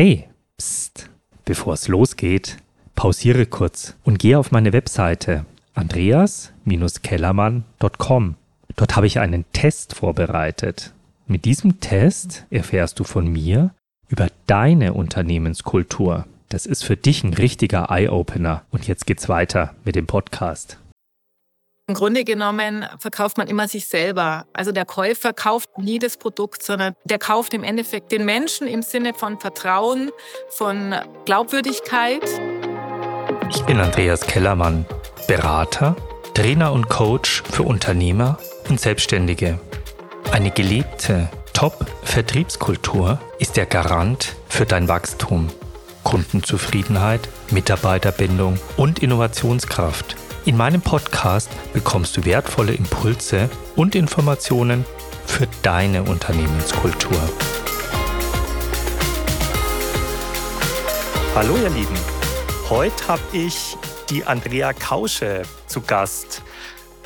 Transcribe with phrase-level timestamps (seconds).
[0.00, 1.10] Hey, pst,
[1.44, 2.58] bevor es losgeht,
[2.94, 8.36] pausiere kurz und gehe auf meine Webseite andreas-kellermann.com.
[8.76, 10.92] Dort habe ich einen Test vorbereitet.
[11.26, 13.74] Mit diesem Test erfährst du von mir
[14.08, 16.26] über deine Unternehmenskultur.
[16.48, 18.62] Das ist für dich ein richtiger Eye-Opener.
[18.70, 20.78] Und jetzt geht's weiter mit dem Podcast.
[21.88, 24.44] Im Grunde genommen verkauft man immer sich selber.
[24.52, 28.82] Also der Käufer kauft nie das Produkt, sondern der kauft im Endeffekt den Menschen im
[28.82, 30.10] Sinne von Vertrauen,
[30.50, 32.20] von Glaubwürdigkeit.
[33.48, 34.84] Ich bin Andreas Kellermann,
[35.28, 35.96] Berater,
[36.34, 39.58] Trainer und Coach für Unternehmer und Selbstständige.
[40.30, 45.48] Eine gelebte Top-Vertriebskultur ist der Garant für dein Wachstum,
[46.04, 54.84] Kundenzufriedenheit, Mitarbeiterbindung und Innovationskraft– in meinem Podcast bekommst du wertvolle Impulse und Informationen
[55.26, 57.18] für deine Unternehmenskultur.
[61.34, 61.98] Hallo ihr Lieben,
[62.68, 63.76] heute habe ich
[64.10, 66.42] die Andrea Kausche zu Gast.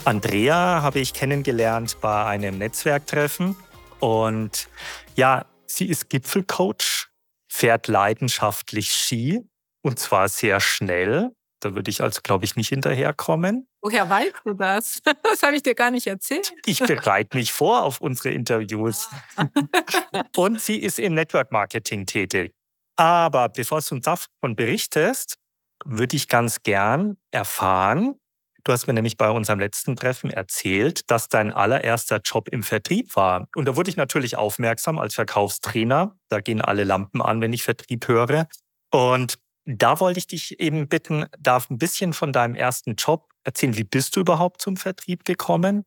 [0.05, 3.57] Andrea habe ich kennengelernt bei einem Netzwerktreffen
[4.01, 4.69] und
[5.17, 7.09] ja, sie ist Gipfelcoach,
[7.49, 9.43] fährt leidenschaftlich Ski
[9.83, 11.31] und zwar sehr schnell
[11.65, 13.69] da würde ich also, glaube ich, nicht hinterherkommen.
[13.81, 15.01] Woher weißt du das?
[15.23, 16.53] Das habe ich dir gar nicht erzählt.
[16.67, 19.09] Ich bereite mich vor auf unsere Interviews.
[20.37, 22.53] Und sie ist im Network Marketing tätig.
[22.97, 25.37] Aber bevor du uns davon berichtest,
[25.85, 28.17] würde ich ganz gern erfahren,
[28.65, 33.17] du hast mir nämlich bei unserem letzten Treffen erzählt, dass dein allererster Job im Vertrieb
[33.17, 33.49] war.
[33.57, 36.17] Und da wurde ich natürlich aufmerksam als Verkaufstrainer.
[36.29, 38.49] Da gehen alle Lampen an, wenn ich Vertrieb höre.
[38.91, 43.77] Und da wollte ich dich eben bitten, darf ein bisschen von deinem ersten Job erzählen.
[43.77, 45.85] Wie bist du überhaupt zum Vertrieb gekommen?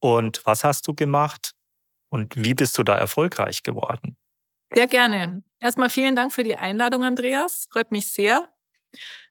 [0.00, 1.52] Und was hast du gemacht?
[2.10, 4.16] Und wie bist du da erfolgreich geworden?
[4.74, 5.42] Sehr gerne.
[5.60, 7.66] Erstmal vielen Dank für die Einladung, Andreas.
[7.70, 8.48] Freut mich sehr,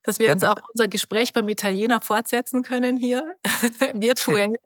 [0.04, 3.36] dass wir jetzt auch unser Gespräch beim Italiener fortsetzen können hier
[3.94, 4.56] virtuell.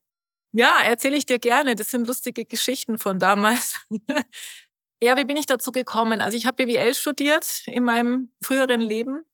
[0.55, 1.75] Ja, erzähle ich dir gerne.
[1.75, 3.81] Das sind lustige Geschichten von damals.
[5.03, 6.21] Ja, wie bin ich dazu gekommen?
[6.21, 9.25] Also ich habe BWL studiert in meinem früheren Leben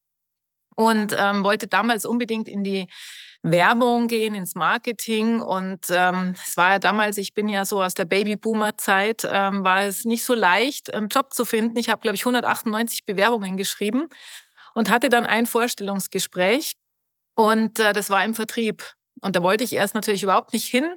[0.76, 2.88] und ähm, wollte damals unbedingt in die
[3.44, 5.42] Werbung gehen, ins Marketing.
[5.42, 9.84] Und ähm, es war ja damals, ich bin ja so aus der Babyboomer-Zeit, ähm, war
[9.84, 11.78] es nicht so leicht, einen Job zu finden.
[11.78, 14.08] Ich habe, glaube ich, 198 Bewerbungen geschrieben
[14.74, 16.78] und hatte dann ein Vorstellungsgespräch.
[17.36, 18.96] Und äh, das war im Vertrieb.
[19.22, 20.96] Und da wollte ich erst natürlich überhaupt nicht hin.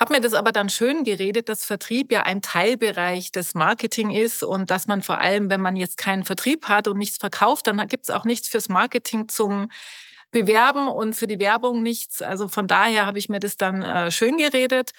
[0.00, 4.42] Habe mir das aber dann schön geredet, dass Vertrieb ja ein Teilbereich des Marketing ist
[4.42, 7.86] und dass man vor allem, wenn man jetzt keinen Vertrieb hat und nichts verkauft, dann
[7.86, 9.70] gibt es auch nichts fürs Marketing zum
[10.30, 12.22] Bewerben und für die Werbung nichts.
[12.22, 14.92] Also von daher habe ich mir das dann äh, schön geredet,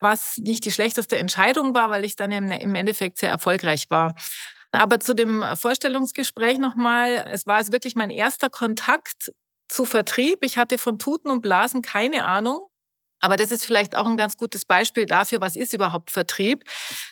[0.00, 4.14] was nicht die schlechteste Entscheidung war, weil ich dann im Endeffekt sehr erfolgreich war.
[4.72, 9.32] Aber zu dem Vorstellungsgespräch nochmal, es war es wirklich mein erster Kontakt
[9.68, 10.40] zu Vertrieb.
[10.42, 12.68] Ich hatte von Tuten und Blasen keine Ahnung.
[13.22, 16.64] Aber das ist vielleicht auch ein ganz gutes Beispiel dafür, was ist überhaupt Vertrieb.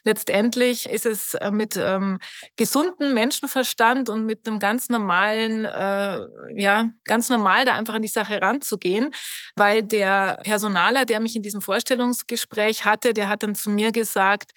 [0.04, 2.18] Letztendlich ist es äh, mit ähm,
[2.56, 6.20] gesundem Menschenverstand und mit einem ganz normalen, äh,
[6.60, 9.12] ja, ganz normal da einfach an die Sache ranzugehen,
[9.56, 14.50] weil der Personaler, der mich in diesem Vorstellungsgespräch hatte, der hat dann zu mir gesagt,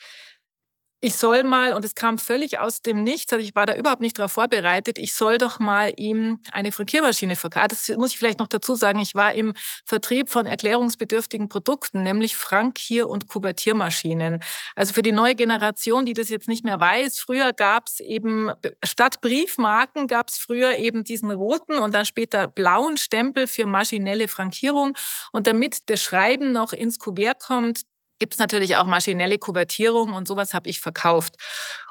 [1.03, 4.01] ich soll mal, und es kam völlig aus dem Nichts, also ich war da überhaupt
[4.01, 7.67] nicht darauf vorbereitet, ich soll doch mal ihm eine Frankiermaschine verkaufen.
[7.71, 9.53] Das muss ich vielleicht noch dazu sagen, ich war im
[9.85, 14.39] Vertrieb von erklärungsbedürftigen Produkten, nämlich Frankier- und Kuvertiermaschinen.
[14.77, 18.51] Also für die neue Generation, die das jetzt nicht mehr weiß, früher gab es eben,
[18.81, 24.29] statt Briefmarken gab es früher eben diesen roten und dann später blauen Stempel für maschinelle
[24.29, 24.95] Frankierung.
[25.33, 27.81] Und damit das Schreiben noch ins Kuvert kommt,
[28.19, 31.35] gibt es natürlich auch maschinelle Kuvertierung und sowas habe ich verkauft.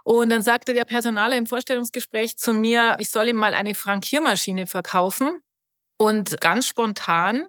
[0.05, 4.66] Und dann sagte der Personaler im Vorstellungsgespräch zu mir, ich soll ihm mal eine Frankiermaschine
[4.66, 5.41] verkaufen.
[5.99, 7.47] Und ganz spontan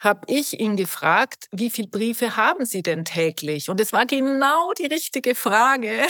[0.00, 3.68] habe ich ihn gefragt, wie viele Briefe haben Sie denn täglich?
[3.68, 6.06] Und es war genau die richtige Frage,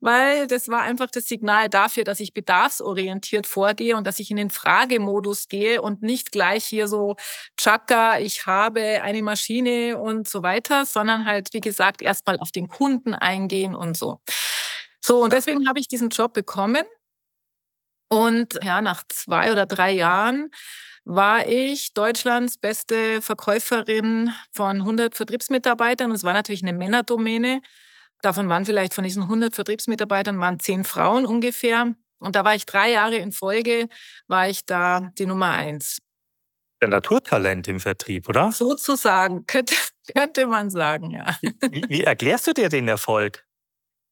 [0.00, 4.36] weil das war einfach das Signal dafür, dass ich bedarfsorientiert vorgehe und dass ich in
[4.36, 7.16] den Fragemodus gehe und nicht gleich hier so
[7.56, 12.68] Chaka, ich habe eine Maschine und so weiter, sondern halt, wie gesagt, erstmal auf den
[12.68, 14.20] Kunden eingehen und so.
[15.00, 16.84] So, und deswegen habe ich diesen Job bekommen.
[18.08, 20.50] Und ja, nach zwei oder drei Jahren
[21.04, 26.10] war ich Deutschlands beste Verkäuferin von 100 Vertriebsmitarbeitern.
[26.12, 27.62] Es war natürlich eine Männerdomäne.
[28.26, 31.94] Davon waren vielleicht von diesen 100 Vertriebsmitarbeitern waren zehn Frauen ungefähr.
[32.18, 33.88] Und da war ich drei Jahre in Folge,
[34.26, 35.98] war ich da die Nummer eins.
[36.80, 38.50] Der Naturtalent im Vertrieb, oder?
[38.50, 39.76] Sozusagen, könnte,
[40.12, 41.36] könnte man sagen, ja.
[41.70, 43.46] Wie, wie erklärst du dir den Erfolg?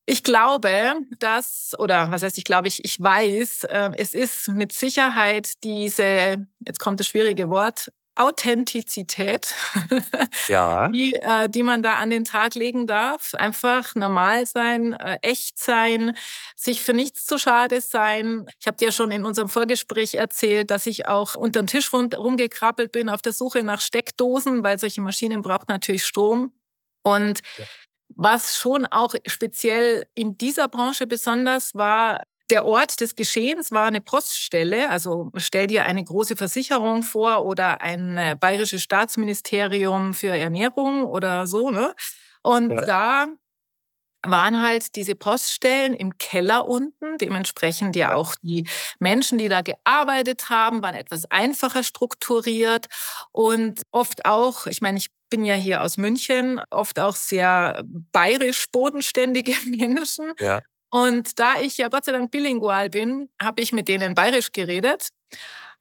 [0.06, 4.70] Ich glaube, dass, oder was heißt ich glaube, ich, ich weiß, äh, es ist mit
[4.70, 9.54] Sicherheit diese, jetzt kommt das schwierige Wort, Authentizität,
[10.48, 10.88] ja.
[10.88, 13.34] die, äh, die man da an den Tag legen darf.
[13.34, 16.16] Einfach normal sein, äh, echt sein,
[16.54, 18.46] sich für nichts zu schade sein.
[18.60, 22.92] Ich habe dir schon in unserem Vorgespräch erzählt, dass ich auch unter den Tisch rumgekrabbelt
[22.92, 26.52] bin auf der Suche nach Steckdosen, weil solche Maschinen brauchen natürlich Strom.
[27.02, 27.64] Und ja.
[28.16, 34.00] Was schon auch speziell in dieser Branche besonders war, der Ort des Geschehens war eine
[34.00, 34.90] Poststelle.
[34.90, 41.46] Also stell dir eine große Versicherung vor oder ein äh, bayerisches Staatsministerium für Ernährung oder
[41.46, 41.70] so.
[41.70, 41.94] Ne?
[42.42, 42.80] Und ja.
[42.82, 43.26] da
[44.26, 47.18] waren halt diese Poststellen im Keller unten.
[47.18, 48.66] Dementsprechend ja auch die
[48.98, 52.86] Menschen, die da gearbeitet haben, waren etwas einfacher strukturiert
[53.32, 57.82] und oft auch, ich meine, ich bin ja hier aus München, oft auch sehr
[58.12, 60.32] bayerisch bodenständige Menschen.
[60.38, 60.60] Ja.
[60.94, 65.08] Und da ich ja Gott sei Dank bilingual bin, habe ich mit denen bayerisch geredet.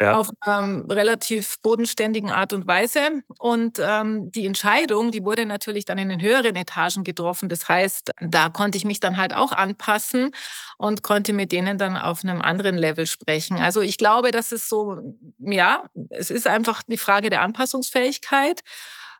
[0.01, 0.15] Ja.
[0.15, 3.21] auf ähm, relativ bodenständigen Art und Weise.
[3.37, 7.47] Und ähm, die Entscheidung, die wurde natürlich dann in den höheren Etagen getroffen.
[7.47, 10.31] Das heißt, da konnte ich mich dann halt auch anpassen
[10.79, 13.57] und konnte mit denen dann auf einem anderen Level sprechen.
[13.57, 14.97] Also ich glaube, dass es so,
[15.37, 18.61] ja, es ist einfach die Frage der Anpassungsfähigkeit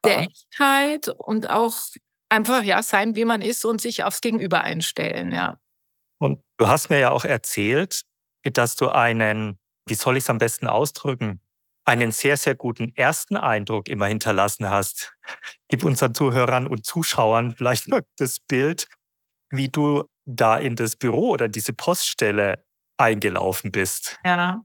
[0.04, 1.76] der Echtheit und auch
[2.30, 5.60] einfach ja sein, wie man ist und sich aufs Gegenüber einstellen, ja.
[6.24, 8.04] Und du hast mir ja auch erzählt,
[8.44, 11.42] dass du einen, wie soll ich es am besten ausdrücken,
[11.86, 15.14] einen sehr, sehr guten ersten Eindruck immer hinterlassen hast.
[15.68, 18.88] Gib unseren Zuhörern und Zuschauern vielleicht noch das Bild,
[19.50, 22.64] wie du da in das Büro oder diese Poststelle
[22.98, 24.18] eingelaufen bist.
[24.24, 24.64] Ja,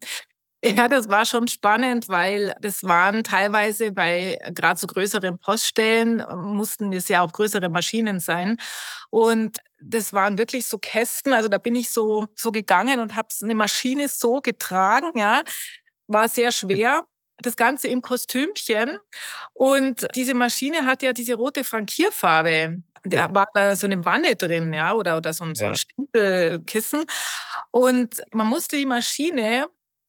[0.64, 6.92] ja, das war schon spannend, weil das waren teilweise bei gerade so größeren Poststellen, mussten
[6.92, 8.58] es ja auch größere Maschinen sein.
[9.10, 11.32] Und das waren wirklich so Kästen.
[11.32, 15.42] Also da bin ich so, so gegangen und habe eine Maschine so getragen, ja.
[16.06, 17.06] War sehr schwer.
[17.40, 18.98] Das Ganze im Kostümchen.
[19.52, 22.82] Und diese Maschine hat ja diese rote Frankierfarbe.
[23.04, 27.04] Da war da so eine Wanne drin, ja, oder, oder so ein, so ein Stempelkissen.
[27.70, 29.68] Und man musste die Maschine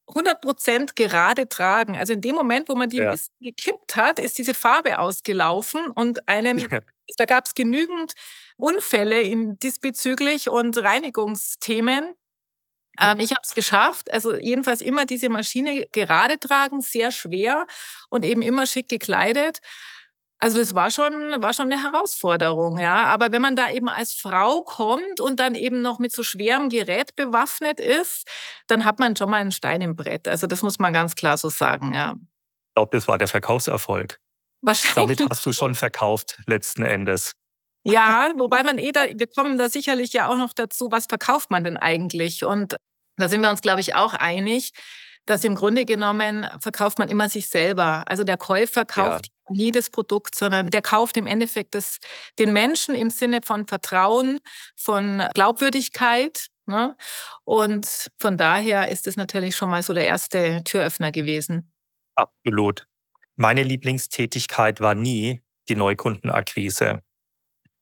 [0.10, 1.96] 100 Prozent gerade tragen.
[1.98, 3.14] Also in dem Moment, wo man die ja.
[3.40, 6.80] gekippt hat, ist diese Farbe ausgelaufen und einem, ja.
[7.18, 8.14] da gab es genügend
[8.60, 12.14] Unfälle in, diesbezüglich und Reinigungsthemen.
[13.00, 14.12] Ähm, ich habe es geschafft.
[14.12, 17.66] Also jedenfalls immer diese Maschine gerade tragen, sehr schwer
[18.10, 19.60] und eben immer schick gekleidet.
[20.42, 23.06] Also das war schon, war schon eine Herausforderung, ja.
[23.06, 26.70] Aber wenn man da eben als Frau kommt und dann eben noch mit so schwerem
[26.70, 28.28] Gerät bewaffnet ist,
[28.68, 30.28] dann hat man schon mal einen Stein im Brett.
[30.28, 32.16] Also das muss man ganz klar so sagen, ja.
[32.20, 34.20] Ich glaube, das war der Verkaufserfolg.
[34.62, 35.18] Wahrscheinlich.
[35.18, 37.34] Damit hast du schon verkauft, letzten Endes.
[37.84, 41.50] Ja, wobei man eh da, wir kommen da sicherlich ja auch noch dazu, was verkauft
[41.50, 42.44] man denn eigentlich?
[42.44, 42.76] Und
[43.16, 44.74] da sind wir uns, glaube ich, auch einig
[45.30, 48.04] dass im Grunde genommen verkauft man immer sich selber.
[48.08, 49.56] Also der Käufer kauft ja.
[49.56, 52.00] nie das Produkt, sondern der kauft im Endeffekt das,
[52.40, 54.40] den Menschen im Sinne von Vertrauen,
[54.76, 56.48] von Glaubwürdigkeit.
[56.66, 56.96] Ne?
[57.44, 61.72] Und von daher ist es natürlich schon mal so der erste Türöffner gewesen.
[62.16, 62.88] Absolut.
[63.36, 67.02] Meine Lieblingstätigkeit war nie die Neukundenakquise.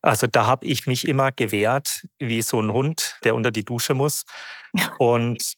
[0.01, 3.93] Also da habe ich mich immer gewehrt, wie so ein Hund, der unter die Dusche
[3.93, 4.23] muss.
[4.99, 5.53] Und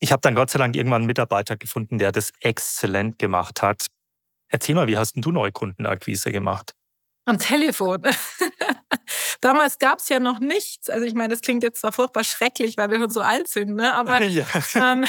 [0.00, 3.86] ich habe dann Gott sei Dank irgendwann einen Mitarbeiter gefunden, der das exzellent gemacht hat.
[4.48, 6.74] Erzähl mal, wie hast denn du Neukundenakquise gemacht?
[7.26, 8.02] Am Telefon.
[9.40, 10.90] Damals gab es ja noch nichts.
[10.90, 13.74] Also ich meine, das klingt jetzt zwar furchtbar schrecklich, weil wir schon so alt sind,
[13.74, 13.94] ne?
[13.94, 14.46] aber ja.
[14.74, 15.04] ähm,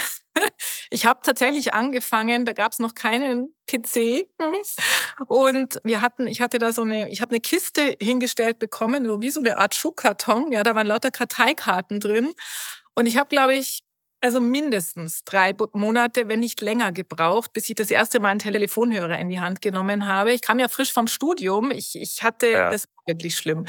[0.92, 4.28] ich habe tatsächlich angefangen, da gab es noch keinen PC
[5.28, 9.22] und wir hatten, ich hatte da so eine, ich habe eine Kiste hingestellt bekommen, so
[9.22, 12.34] wie so eine Art Schuhkarton, ja, da waren lauter Karteikarten drin
[12.94, 13.84] und ich habe, glaube ich,
[14.20, 19.18] also mindestens drei Monate, wenn nicht länger gebraucht, bis ich das erste Mal einen Telefonhörer
[19.18, 20.32] in die Hand genommen habe.
[20.32, 21.72] Ich kam ja frisch vom Studium.
[21.72, 22.70] Ich, ich hatte, ja.
[22.70, 23.66] das wirklich schlimm.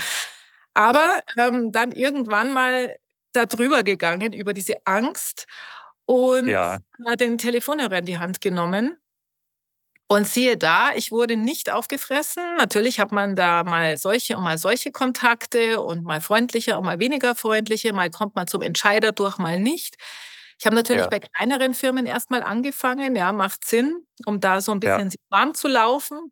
[0.75, 2.95] Aber ähm, dann irgendwann mal
[3.33, 5.47] darüber gegangen, über diese Angst
[6.13, 6.79] und ja.
[7.19, 8.99] den Telefonhörer in die Hand genommen.
[10.09, 12.43] Und siehe da, ich wurde nicht aufgefressen.
[12.59, 16.99] Natürlich hat man da mal solche und mal solche Kontakte und mal freundliche und mal
[16.99, 17.95] weniger freundliche.
[17.95, 19.97] Mal kommt man zum Entscheider durch, mal nicht.
[20.59, 21.09] Ich habe natürlich ja.
[21.09, 25.17] bei kleineren Firmen erstmal angefangen, ja, macht Sinn, um da so ein bisschen ja.
[25.31, 26.31] warm zu laufen.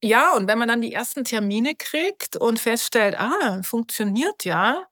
[0.00, 4.86] Ja, und wenn man dann die ersten Termine kriegt und feststellt, ah, funktioniert ja,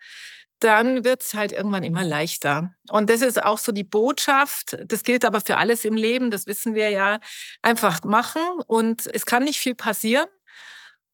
[0.61, 2.75] dann wird es halt irgendwann immer leichter.
[2.89, 4.77] Und das ist auch so die Botschaft.
[4.87, 7.21] Das gilt aber für alles im Leben, das wissen wir ja.
[7.63, 10.27] Einfach machen und es kann nicht viel passieren.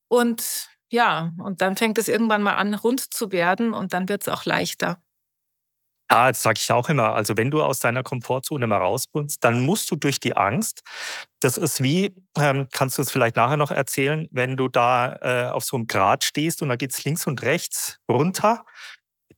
[0.08, 4.22] Und ja, und dann fängt es irgendwann mal an, rund zu werden und dann wird
[4.22, 4.98] es auch leichter.
[6.10, 7.14] Ja, das sage ich auch immer.
[7.14, 10.82] Also wenn du aus deiner Komfortzone mal rauskommst, dann musst du durch die Angst.
[11.40, 15.50] Das ist wie, ähm, kannst du es vielleicht nachher noch erzählen, wenn du da äh,
[15.50, 18.66] auf so einem Grat stehst und da geht es links und rechts runter.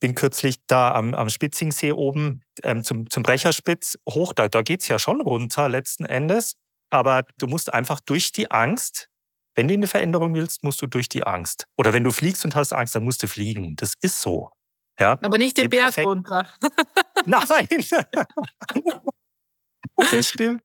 [0.04, 4.34] Ich bin kürzlich da am, am Spitzingsee oben ähm, zum, zum Brecherspitz hoch.
[4.34, 6.56] Da, da geht es ja schon runter letzten Endes.
[6.90, 9.08] Aber du musst einfach durch die Angst,
[9.54, 11.64] wenn du eine Veränderung willst, musst du durch die Angst.
[11.78, 13.76] Oder wenn du fliegst und hast Angst, dann musst du fliegen.
[13.76, 14.50] Das ist so.
[15.00, 15.12] Ja.
[15.22, 16.52] Aber nicht den Berg runter.
[17.24, 17.66] Nein.
[19.96, 20.62] das stimmt.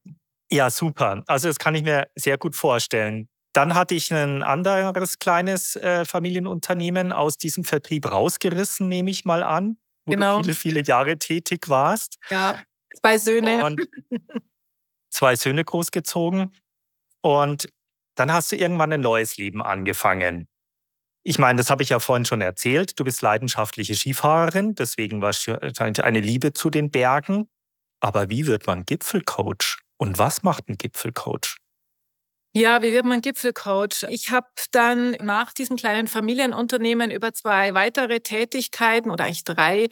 [0.51, 1.23] Ja, super.
[1.27, 3.29] Also das kann ich mir sehr gut vorstellen.
[3.53, 9.43] Dann hatte ich ein anderes kleines äh, Familienunternehmen aus diesem Vertrieb rausgerissen, nehme ich mal
[9.43, 10.37] an, wo genau.
[10.37, 12.17] du viele, viele Jahre tätig warst.
[12.29, 12.61] Ja,
[13.01, 13.65] zwei Söhne.
[13.65, 13.87] Und
[15.09, 16.55] zwei Söhne großgezogen.
[17.21, 17.69] Und
[18.15, 20.47] dann hast du irgendwann ein neues Leben angefangen.
[21.23, 22.99] Ich meine, das habe ich ja vorhin schon erzählt.
[22.99, 27.49] Du bist leidenschaftliche Skifahrerin, deswegen wahrscheinlich eine Liebe zu den Bergen.
[27.99, 29.79] Aber wie wird man Gipfelcoach?
[29.97, 31.57] Und was macht ein Gipfelcoach?
[32.53, 34.07] Ja, wie wird man Gipfelcoach?
[34.09, 39.89] Ich habe dann nach diesem kleinen Familienunternehmen über zwei weitere Tätigkeiten oder eigentlich drei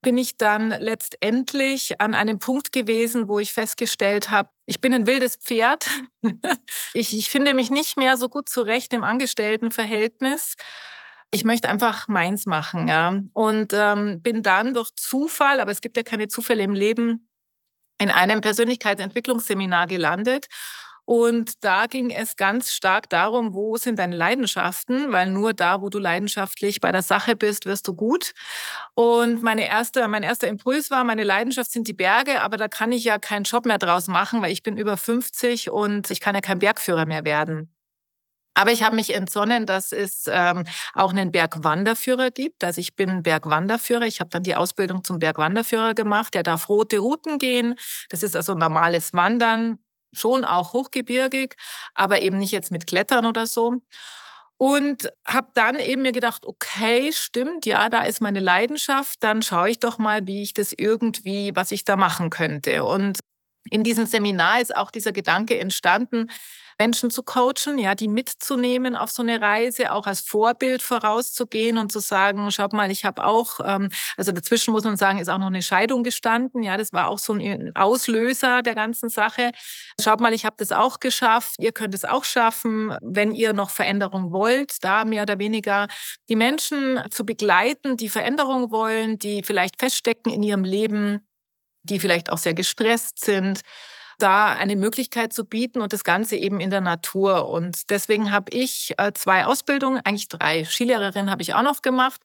[0.00, 5.06] bin ich dann letztendlich an einem Punkt gewesen, wo ich festgestellt habe, ich bin ein
[5.06, 5.86] wildes Pferd.
[6.94, 10.54] ich, ich finde mich nicht mehr so gut zurecht im Angestelltenverhältnis.
[11.30, 13.20] Ich möchte einfach meins machen, ja.
[13.32, 17.28] Und ähm, bin dann durch Zufall, aber es gibt ja keine Zufälle im Leben,
[18.00, 20.46] in einem Persönlichkeitsentwicklungsseminar gelandet
[21.08, 25.88] und da ging es ganz stark darum, wo sind deine Leidenschaften, weil nur da, wo
[25.88, 28.34] du leidenschaftlich bei der Sache bist, wirst du gut.
[28.92, 32.92] Und meine erste, mein erster Impuls war, meine Leidenschaft sind die Berge, aber da kann
[32.92, 36.34] ich ja keinen Job mehr draus machen, weil ich bin über 50 und ich kann
[36.34, 37.74] ja kein Bergführer mehr werden.
[38.52, 42.62] Aber ich habe mich entsonnen, dass es ähm, auch einen Bergwanderführer gibt.
[42.64, 44.04] Also ich bin Bergwanderführer.
[44.04, 46.34] Ich habe dann die Ausbildung zum Bergwanderführer gemacht.
[46.34, 47.76] Der darf rote Routen gehen.
[48.10, 49.78] Das ist also normales Wandern
[50.12, 51.56] schon auch hochgebirgig,
[51.94, 53.76] aber eben nicht jetzt mit Klettern oder so.
[54.56, 59.70] Und habe dann eben mir gedacht, okay, stimmt, ja, da ist meine Leidenschaft, dann schaue
[59.70, 62.84] ich doch mal, wie ich das irgendwie, was ich da machen könnte.
[62.84, 63.20] Und
[63.70, 66.28] in diesem Seminar ist auch dieser Gedanke entstanden,
[66.78, 71.90] Menschen zu coachen, ja, die mitzunehmen auf so eine Reise, auch als Vorbild vorauszugehen und
[71.90, 75.38] zu sagen, schaut mal, ich habe auch, ähm, also dazwischen muss man sagen, ist auch
[75.38, 79.50] noch eine Scheidung gestanden, ja, das war auch so ein Auslöser der ganzen Sache.
[80.00, 83.70] Schaut mal, ich habe das auch geschafft, ihr könnt es auch schaffen, wenn ihr noch
[83.70, 85.88] Veränderung wollt, da mehr oder weniger
[86.28, 91.26] die Menschen zu begleiten, die Veränderung wollen, die vielleicht feststecken in ihrem Leben,
[91.82, 93.62] die vielleicht auch sehr gestresst sind
[94.18, 97.48] da eine Möglichkeit zu bieten und das Ganze eben in der Natur.
[97.48, 100.64] Und deswegen habe ich äh, zwei Ausbildungen, eigentlich drei.
[100.64, 102.20] Skilehrerin habe ich auch noch gemacht.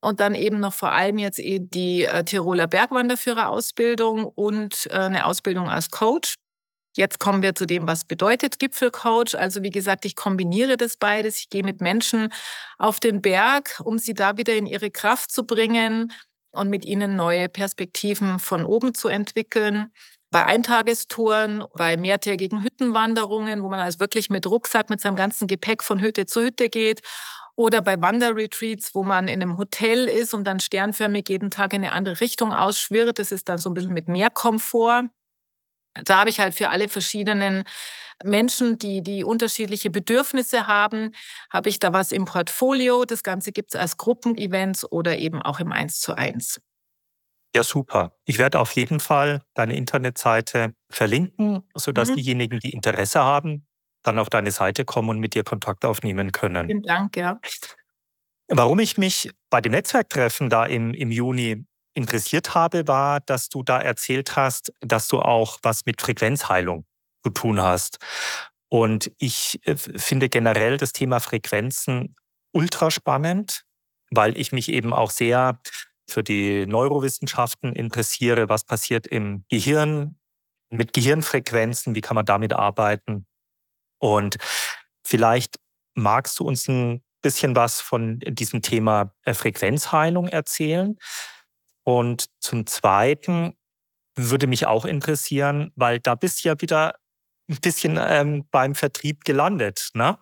[0.00, 5.24] Und dann eben noch vor allem jetzt eben die äh, Tiroler Bergwanderführerausbildung und äh, eine
[5.26, 6.34] Ausbildung als Coach.
[6.96, 9.34] Jetzt kommen wir zu dem, was bedeutet Gipfelcoach.
[9.36, 11.38] Also wie gesagt, ich kombiniere das beides.
[11.38, 12.28] Ich gehe mit Menschen
[12.78, 16.12] auf den Berg, um sie da wieder in ihre Kraft zu bringen
[16.52, 19.90] und mit ihnen neue Perspektiven von oben zu entwickeln
[20.34, 25.84] bei Eintagestouren, bei mehrtägigen Hüttenwanderungen, wo man also wirklich mit Rucksack, mit seinem ganzen Gepäck
[25.84, 27.02] von Hütte zu Hütte geht.
[27.54, 31.84] Oder bei Wanderretreats, wo man in einem Hotel ist und dann sternförmig jeden Tag in
[31.84, 33.20] eine andere Richtung ausschwirrt.
[33.20, 35.04] Das ist dann so ein bisschen mit mehr Komfort.
[36.02, 37.62] Da habe ich halt für alle verschiedenen
[38.24, 41.12] Menschen, die, die unterschiedliche Bedürfnisse haben,
[41.48, 43.04] habe ich da was im Portfolio.
[43.04, 46.60] Das Ganze gibt es als Gruppenevents oder eben auch im Eins zu eins.
[47.54, 48.12] Ja, super.
[48.24, 52.16] Ich werde auf jeden Fall deine Internetseite verlinken, sodass mhm.
[52.16, 53.66] diejenigen, die Interesse haben,
[54.02, 56.66] dann auf deine Seite kommen und mit dir Kontakt aufnehmen können.
[56.66, 57.38] Vielen Dank, ja.
[58.48, 63.62] Warum ich mich bei dem Netzwerktreffen da im, im Juni interessiert habe, war, dass du
[63.62, 66.84] da erzählt hast, dass du auch was mit Frequenzheilung
[67.22, 67.98] zu tun hast.
[68.68, 72.16] Und ich äh, finde generell das Thema Frequenzen
[72.52, 73.64] ultra spannend,
[74.10, 75.60] weil ich mich eben auch sehr
[76.08, 80.16] für die Neurowissenschaften interessiere, was passiert im Gehirn
[80.70, 83.26] mit Gehirnfrequenzen, wie kann man damit arbeiten.
[83.98, 84.36] Und
[85.06, 85.56] vielleicht
[85.94, 90.98] magst du uns ein bisschen was von diesem Thema äh, Frequenzheilung erzählen.
[91.84, 93.56] Und zum Zweiten
[94.16, 96.96] würde mich auch interessieren, weil da bist du ja wieder
[97.48, 99.90] ein bisschen ähm, beim Vertrieb gelandet.
[99.94, 100.18] Ne?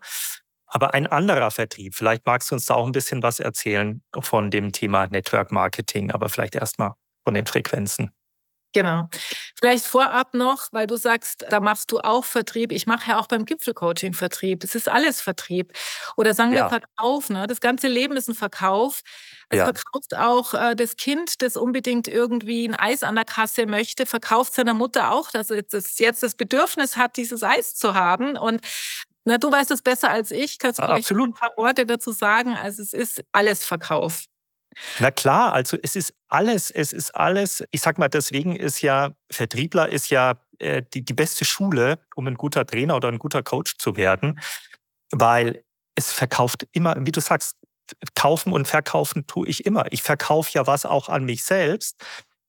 [0.72, 1.94] Aber ein anderer Vertrieb.
[1.94, 6.10] Vielleicht magst du uns da auch ein bisschen was erzählen von dem Thema Network Marketing,
[6.10, 6.92] aber vielleicht erstmal
[7.24, 8.10] von den Frequenzen.
[8.74, 9.10] Genau.
[9.58, 12.72] Vielleicht vorab noch, weil du sagst, da machst du auch Vertrieb.
[12.72, 14.60] Ich mache ja auch beim Gipfelcoaching Vertrieb.
[14.60, 15.74] Das ist alles Vertrieb.
[16.16, 17.28] Oder sagen wir Verkauf.
[17.28, 17.46] Ne?
[17.46, 19.02] Das ganze Leben ist ein Verkauf.
[19.50, 19.64] Es ja.
[19.64, 24.54] verkauft auch äh, das Kind, das unbedingt irgendwie ein Eis an der Kasse möchte, verkauft
[24.54, 28.38] seiner Mutter auch, dass es jetzt das Bedürfnis hat, dieses Eis zu haben.
[28.38, 28.62] Und
[29.24, 30.58] na, du weißt es besser als ich.
[30.58, 32.56] Kannst du vielleicht ein paar Worte dazu sagen?
[32.56, 34.24] Also es ist alles Verkauf.
[34.98, 37.62] Na klar, also es ist alles, es ist alles.
[37.70, 42.26] Ich sag mal, deswegen ist ja Vertriebler ist ja äh, die, die beste Schule, um
[42.26, 44.40] ein guter Trainer oder ein guter Coach zu werden,
[45.10, 45.62] weil
[45.94, 47.58] es verkauft immer, wie du sagst,
[48.14, 49.92] kaufen und verkaufen tue ich immer.
[49.92, 52.02] Ich verkaufe ja was auch an mich selbst.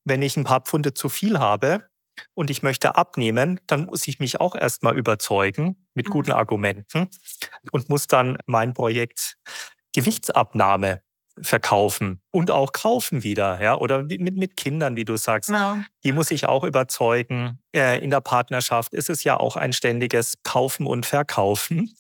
[0.06, 1.90] Wenn ich ein paar Pfunde zu viel habe
[2.34, 6.38] und ich möchte abnehmen, dann muss ich mich auch erstmal überzeugen mit guten mhm.
[6.38, 7.10] Argumenten
[7.72, 9.38] und muss dann mein Projekt
[9.94, 11.02] Gewichtsabnahme
[11.42, 15.50] verkaufen und auch kaufen wieder, ja, oder mit, mit Kindern, wie du sagst.
[15.50, 15.84] Ja.
[16.04, 17.60] Die muss ich auch überzeugen.
[17.76, 21.96] Äh, in der Partnerschaft ist es ja auch ein ständiges Kaufen und Verkaufen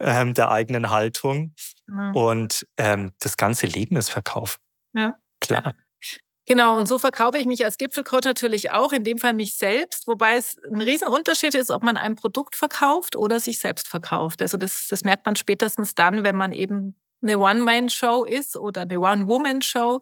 [0.00, 0.20] ja.
[0.20, 1.54] ähm, der eigenen Haltung.
[1.88, 2.10] Ja.
[2.12, 4.58] Und ähm, das ganze Leben ist Verkauf.
[4.94, 5.16] Ja.
[5.40, 5.74] Klar.
[6.46, 10.08] Genau, und so verkaufe ich mich als Gipfelcoach natürlich auch, in dem Fall mich selbst,
[10.08, 14.42] wobei es ein Riesenunterschied ist, ob man ein Produkt verkauft oder sich selbst verkauft.
[14.42, 18.98] Also das, das merkt man spätestens dann, wenn man eben eine One-Man-Show ist oder eine
[18.98, 20.00] One-Woman-Show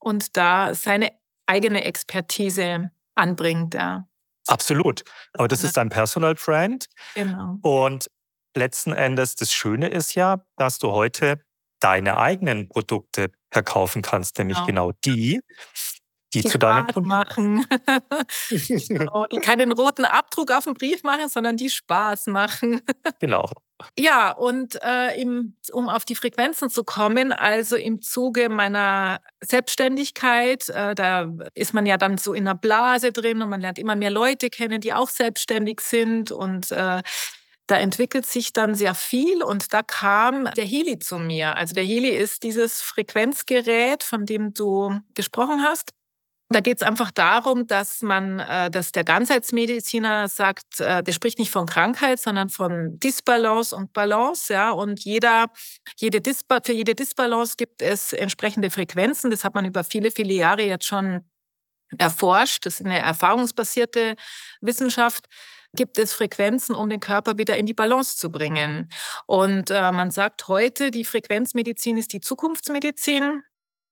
[0.00, 1.12] und da seine
[1.46, 3.74] eigene Expertise anbringt.
[3.74, 4.08] Ja.
[4.46, 5.04] Absolut.
[5.34, 6.86] Aber das ist ein Personal Brand.
[7.14, 7.58] Genau.
[7.60, 8.10] Und
[8.56, 11.44] letzten Endes, das Schöne ist ja, dass du heute
[11.82, 15.40] deine eigenen Produkte verkaufen kannst, nämlich genau, genau die,
[16.32, 17.66] die, die zu deinem Kunden machen.
[18.88, 22.80] genau, die keinen roten Abdruck auf dem Brief machen, sondern die Spaß machen.
[23.20, 23.50] genau.
[23.98, 30.68] Ja, und äh, im, um auf die Frequenzen zu kommen, also im Zuge meiner Selbstständigkeit,
[30.68, 33.96] äh, da ist man ja dann so in einer Blase drin und man lernt immer
[33.96, 37.02] mehr Leute kennen, die auch selbstständig sind und äh,
[37.66, 41.56] da entwickelt sich dann sehr viel und da kam der Heli zu mir.
[41.56, 45.92] Also der Heli ist dieses Frequenzgerät, von dem du gesprochen hast.
[46.50, 51.38] Da geht es einfach darum, dass man, äh, dass der Ganzheitsmediziner sagt, äh, der spricht
[51.38, 54.70] nicht von Krankheit, sondern von Disbalance und Balance, ja.
[54.70, 55.46] Und jeder,
[55.96, 59.30] jede Disba für jede Disbalance gibt es entsprechende Frequenzen.
[59.30, 61.24] Das hat man über viele, viele Jahre jetzt schon
[61.98, 62.66] erforscht.
[62.66, 64.16] Das ist eine erfahrungsbasierte
[64.60, 65.26] Wissenschaft
[65.74, 68.90] gibt es Frequenzen, um den Körper wieder in die Balance zu bringen.
[69.26, 73.42] Und äh, man sagt heute, die Frequenzmedizin ist die Zukunftsmedizin.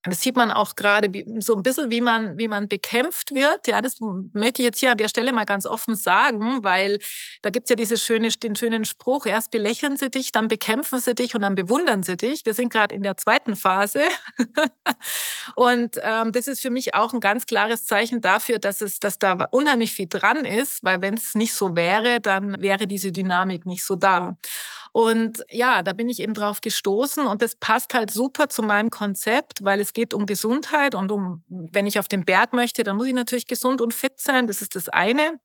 [0.05, 1.11] Das sieht man auch gerade
[1.41, 3.67] so ein bisschen, wie man, wie man bekämpft wird.
[3.67, 6.99] Ja, das möchte ich jetzt hier an der Stelle mal ganz offen sagen, weil
[7.43, 11.15] da gibt's ja diese schöne, den schönen Spruch, erst belächeln sie dich, dann bekämpfen sie
[11.15, 12.47] dich und dann bewundern sie dich.
[12.47, 14.03] Wir sind gerade in der zweiten Phase.
[15.55, 19.19] und ähm, das ist für mich auch ein ganz klares Zeichen dafür, dass, es, dass
[19.19, 23.67] da unheimlich viel dran ist, weil wenn es nicht so wäre, dann wäre diese Dynamik
[23.67, 24.39] nicht so da.
[24.93, 28.91] Und ja, da bin ich eben drauf gestoßen und das passt halt super zu meinem
[28.91, 32.97] Konzept, weil es geht um Gesundheit und um, wenn ich auf den Berg möchte, dann
[32.97, 34.47] muss ich natürlich gesund und fit sein.
[34.47, 35.39] Das ist das eine.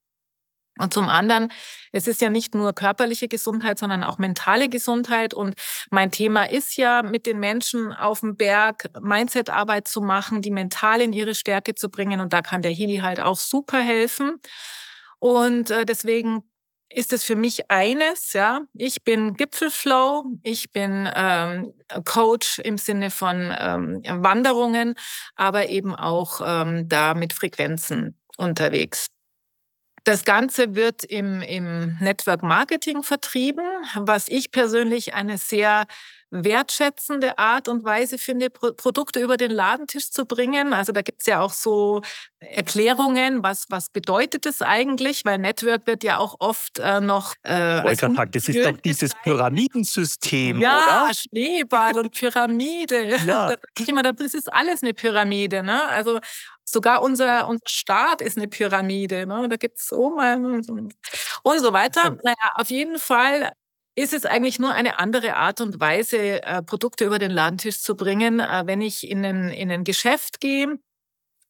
[0.78, 1.52] Und zum anderen,
[1.94, 5.34] es ist ja nicht nur körperliche Gesundheit, sondern auch mentale Gesundheit.
[5.34, 5.56] Und
[5.90, 11.00] mein Thema ist ja, mit den Menschen auf dem Berg Mindset-Arbeit zu machen, die mental
[11.00, 12.20] in ihre Stärke zu bringen.
[12.20, 14.42] Und da kann der Heli halt auch super helfen.
[15.20, 16.44] Und äh, deswegen
[16.96, 18.62] ist es für mich eines, ja.
[18.74, 21.74] Ich bin Gipfelflow, ich bin ähm,
[22.06, 24.96] Coach im Sinne von ähm, Wanderungen,
[25.36, 29.08] aber eben auch ähm, da mit Frequenzen unterwegs.
[30.06, 33.66] Das Ganze wird im, im Network Marketing vertrieben,
[33.96, 35.86] was ich persönlich eine sehr
[36.30, 40.74] wertschätzende Art und Weise finde, Pro Produkte über den Ladentisch zu bringen.
[40.74, 42.02] Also da gibt es ja auch so
[42.40, 47.34] Erklärungen, was, was bedeutet es eigentlich, weil Network wird ja auch oft äh, noch...
[47.44, 47.96] Äh,
[48.32, 51.14] das ist doch dieses Pyramidensystem, ja, oder?
[51.14, 53.18] Schneeball und Pyramide.
[53.26, 53.56] Ja.
[54.16, 55.64] Das ist alles eine Pyramide.
[55.64, 55.84] Ne?
[55.90, 56.20] Also
[56.76, 59.26] Sogar unser, unser Staat ist eine Pyramide.
[59.26, 59.48] Ne?
[59.50, 60.62] Da gibt es oben
[61.44, 62.18] und so weiter.
[62.24, 63.52] Naja, auf jeden Fall
[63.96, 67.96] ist es eigentlich nur eine andere Art und Weise, äh, Produkte über den Ladentisch zu
[67.96, 68.40] bringen.
[68.42, 70.78] Äh, wenn ich in ein, in ein Geschäft gehe,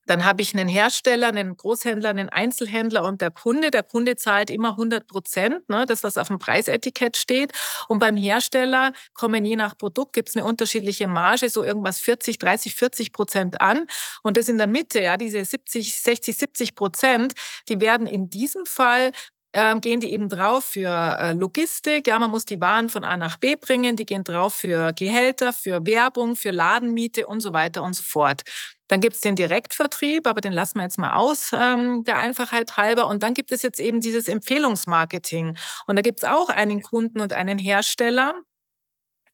[0.06, 3.72] dann habe ich einen Hersteller, einen Großhändler, einen Einzelhändler und der Kunde.
[3.72, 7.52] Der Kunde zahlt immer 100 Prozent, ne, das, was auf dem Preisetikett steht.
[7.88, 12.38] Und beim Hersteller kommen je nach Produkt, gibt es eine unterschiedliche Marge, so irgendwas 40,
[12.40, 13.86] 30, 40 Prozent an.
[14.24, 17.34] Und das in der Mitte, ja, diese 70, 60, 70 Prozent,
[17.70, 19.12] die werden in diesem Fall
[19.58, 22.08] ähm, gehen die eben drauf für äh, Logistik.
[22.08, 23.96] Ja, man muss die Waren von A nach B bringen.
[23.96, 28.42] Die gehen drauf für Gehälter, für Werbung, für Ladenmiete und so weiter und so fort.
[28.88, 32.78] Dann gibt es den Direktvertrieb, aber den lassen wir jetzt mal aus, ähm, der Einfachheit
[32.78, 33.08] halber.
[33.08, 35.58] Und dann gibt es jetzt eben dieses Empfehlungsmarketing.
[35.88, 38.36] Und da gibt es auch einen Kunden und einen Hersteller.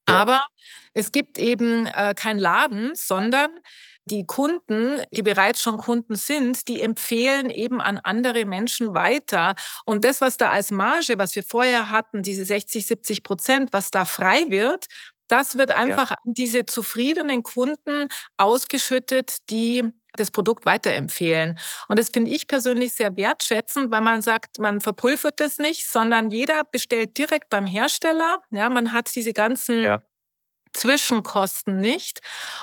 [0.08, 0.16] Ja.
[0.16, 0.46] Aber
[0.94, 3.50] es gibt eben äh, kein Laden, sondern
[4.06, 9.56] die Kunden, die bereits schon Kunden sind, die empfehlen eben an andere Menschen weiter.
[9.86, 13.92] Und das, was da als Marge, was wir vorher hatten, diese 60, 70 Prozent, was
[13.92, 14.88] da frei wird,
[15.32, 16.18] das wird einfach ja.
[16.26, 21.58] an diese zufriedenen Kunden ausgeschüttet, die das Produkt weiterempfehlen.
[21.88, 26.32] Und das finde ich persönlich sehr wertschätzend, weil man sagt, man verpulvert das nicht, sondern
[26.32, 28.42] jeder bestellt direkt beim Hersteller.
[28.50, 30.02] Ja, man hat diese ganzen ja.
[30.74, 32.20] Zwischenkosten nicht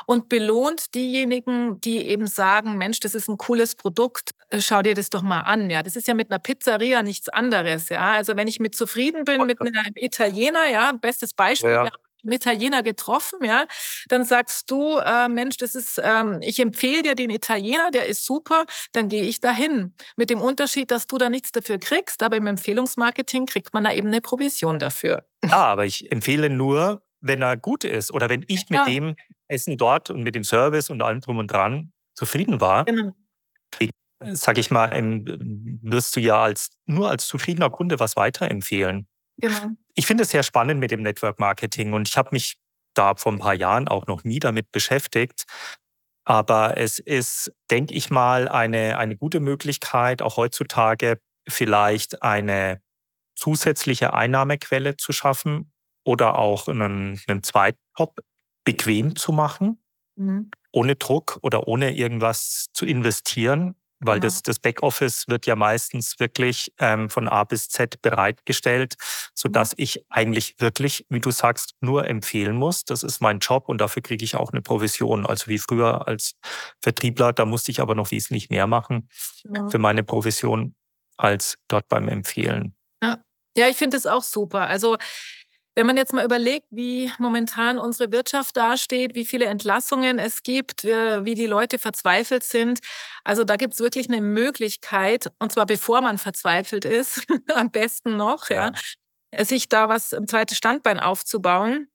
[0.06, 4.94] und belohnt diejenigen, die eben sagen, Mensch, das ist ein cooles Produkt, äh, schau dir
[4.94, 5.70] das doch mal an.
[5.70, 7.88] Ja, das ist ja mit einer Pizzeria nichts anderes.
[7.88, 11.70] Ja, also wenn ich mit zufrieden bin mit einem Italiener, ja, bestes Beispiel.
[11.70, 11.90] Ja.
[12.22, 13.66] Einen Italiener getroffen, ja,
[14.08, 18.24] dann sagst du, äh, Mensch, das ist, ähm, ich empfehle dir den Italiener, der ist
[18.24, 19.94] super, dann gehe ich dahin.
[20.16, 23.92] Mit dem Unterschied, dass du da nichts dafür kriegst, aber im Empfehlungsmarketing kriegt man da
[23.92, 25.24] eben eine Provision dafür.
[25.44, 28.84] Ja, aber ich empfehle nur, wenn er gut ist oder wenn ich mit ja.
[28.84, 29.16] dem
[29.48, 33.12] Essen dort und mit dem Service und allem drum und dran zufrieden war, genau.
[34.20, 34.90] sag ich mal,
[35.82, 39.06] wirst du ja als, nur als zufriedener Kunde was weiterempfehlen.
[39.38, 39.70] Genau.
[39.94, 42.56] Ich finde es sehr spannend mit dem Network Marketing und ich habe mich
[42.94, 45.44] da vor ein paar Jahren auch noch nie damit beschäftigt.
[46.24, 52.82] Aber es ist, denke ich mal, eine, eine gute Möglichkeit, auch heutzutage vielleicht eine
[53.34, 55.72] zusätzliche Einnahmequelle zu schaffen
[56.04, 58.20] oder auch einen, einen zweiten Job
[58.64, 59.82] bequem zu machen,
[60.16, 60.50] mhm.
[60.72, 64.26] ohne Druck oder ohne irgendwas zu investieren, weil genau.
[64.26, 68.94] das, das Backoffice wird ja meistens wirklich ähm, von A bis Z bereitgestellt,
[69.34, 69.82] sodass mhm.
[69.82, 72.84] ich eigentlich wirklich, wie du sagst, nur empfehlen muss.
[72.84, 75.26] Das ist mein Job und dafür kriege ich auch eine Provision.
[75.26, 76.34] Also wie früher als
[76.80, 79.08] Vertriebler, da musste ich aber noch wesentlich mehr machen
[79.44, 79.68] ja.
[79.68, 80.74] für meine Provision
[81.16, 82.74] als dort beim Empfehlen.
[83.02, 83.18] Ja,
[83.56, 84.68] ja ich finde es auch super.
[84.68, 84.96] Also
[85.78, 90.84] wenn man jetzt mal überlegt, wie momentan unsere Wirtschaft dasteht, wie viele Entlassungen es gibt,
[90.84, 92.80] äh, wie die Leute verzweifelt sind,
[93.22, 98.16] also da gibt es wirklich eine Möglichkeit, und zwar bevor man verzweifelt ist, am besten
[98.16, 98.72] noch, ja.
[99.32, 101.86] ja, sich da was im zweiten Standbein aufzubauen.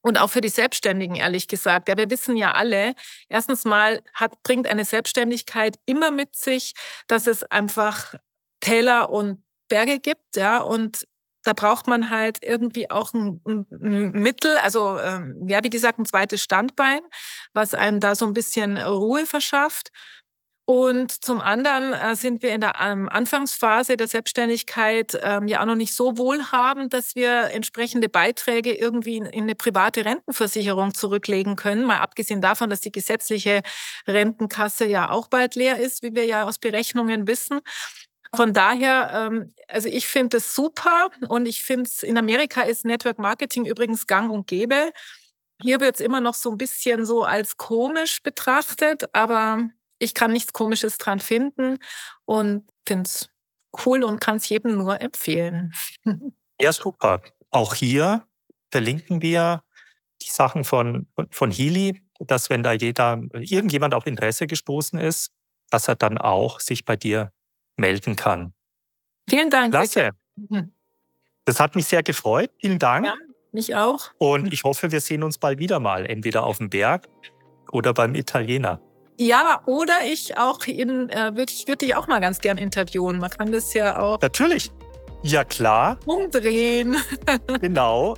[0.00, 1.90] Und auch für die Selbstständigen, ehrlich gesagt.
[1.90, 2.94] Ja, wir wissen ja alle,
[3.28, 6.72] erstens mal hat, bringt eine Selbstständigkeit immer mit sich,
[7.08, 8.14] dass es einfach
[8.60, 11.06] Täler und Berge gibt, ja, und
[11.44, 16.06] da braucht man halt irgendwie auch ein, ein Mittel, also ähm, ja, wie gesagt, ein
[16.06, 17.00] zweites Standbein,
[17.52, 19.90] was einem da so ein bisschen Ruhe verschafft.
[20.64, 25.66] Und zum anderen äh, sind wir in der ähm, Anfangsphase der Selbstständigkeit ähm, ja auch
[25.66, 31.56] noch nicht so wohlhabend, dass wir entsprechende Beiträge irgendwie in, in eine private Rentenversicherung zurücklegen
[31.56, 31.84] können.
[31.84, 33.62] Mal abgesehen davon, dass die gesetzliche
[34.06, 37.60] Rentenkasse ja auch bald leer ist, wie wir ja aus Berechnungen wissen.
[38.34, 42.84] Von daher, ähm, also ich finde es super und ich finde es, in Amerika ist
[42.84, 44.92] Network Marketing übrigens gang und gäbe.
[45.60, 49.68] Hier wird es immer noch so ein bisschen so als komisch betrachtet, aber
[49.98, 51.78] ich kann nichts Komisches dran finden
[52.24, 53.28] und finde es
[53.84, 55.72] cool und kann es jedem nur empfehlen.
[56.60, 57.22] Ja, super.
[57.50, 58.26] Auch hier
[58.70, 59.62] verlinken wir
[60.22, 65.32] die Sachen von, von Healy, dass wenn da jeder, irgendjemand auf Interesse gestoßen ist,
[65.70, 67.32] dass er dann auch sich bei dir
[67.76, 68.52] melden kann.
[69.28, 69.72] Vielen Dank.
[69.72, 70.10] Klasse.
[70.36, 70.72] Mhm.
[71.44, 72.50] Das hat mich sehr gefreut.
[72.60, 73.06] Vielen Dank.
[73.06, 73.14] Ja,
[73.52, 74.10] mich auch.
[74.18, 77.08] Und ich hoffe, wir sehen uns bald wieder mal, entweder auf dem Berg
[77.70, 78.80] oder beim Italiener.
[79.18, 83.18] Ja, oder ich auch in, äh, würde ich würd dich auch mal ganz gern interviewen.
[83.18, 84.20] Man kann das ja auch.
[84.20, 84.72] Natürlich.
[85.22, 85.98] Ja, klar.
[86.06, 86.96] Umdrehen.
[87.60, 88.16] genau.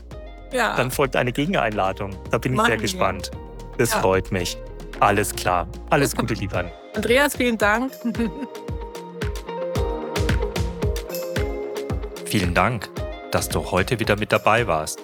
[0.53, 0.77] Ja.
[0.77, 2.17] Dann folgt eine Gegeneinladung.
[2.31, 3.31] Da bin ich Machen sehr gespannt.
[3.77, 4.01] Das ja.
[4.01, 4.57] freut mich.
[5.01, 5.69] Alles klar.
[5.91, 6.71] Alles Gute, lieber.
[6.95, 7.93] Andreas, vielen Dank.
[12.35, 12.91] Vielen Dank,
[13.31, 14.99] dass du heute wieder mit dabei warst.